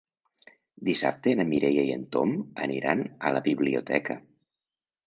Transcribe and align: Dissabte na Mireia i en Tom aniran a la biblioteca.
Dissabte 0.87 1.35
na 1.41 1.45
Mireia 1.51 1.85
i 1.91 1.93
en 1.99 2.09
Tom 2.17 2.35
aniran 2.69 3.07
a 3.31 3.35
la 3.39 3.45
biblioteca. 3.51 4.19